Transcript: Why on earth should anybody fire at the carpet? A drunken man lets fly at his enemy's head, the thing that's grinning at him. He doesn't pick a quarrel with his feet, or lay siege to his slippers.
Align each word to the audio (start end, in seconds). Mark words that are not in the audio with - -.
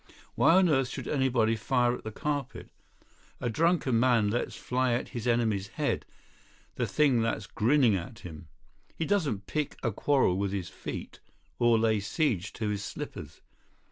Why 0.33 0.55
on 0.55 0.67
earth 0.67 0.87
should 0.87 1.07
anybody 1.07 1.55
fire 1.55 1.93
at 1.95 2.03
the 2.03 2.11
carpet? 2.11 2.71
A 3.39 3.51
drunken 3.51 3.99
man 3.99 4.31
lets 4.31 4.55
fly 4.55 4.93
at 4.93 5.09
his 5.09 5.27
enemy's 5.27 5.67
head, 5.67 6.07
the 6.73 6.87
thing 6.87 7.21
that's 7.21 7.45
grinning 7.45 7.93
at 7.95 8.17
him. 8.17 8.47
He 8.95 9.05
doesn't 9.05 9.45
pick 9.45 9.77
a 9.83 9.91
quarrel 9.91 10.37
with 10.39 10.53
his 10.53 10.69
feet, 10.69 11.19
or 11.59 11.77
lay 11.77 11.99
siege 11.99 12.51
to 12.53 12.69
his 12.69 12.83
slippers. 12.83 13.41